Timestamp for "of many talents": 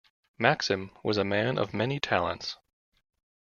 1.59-2.57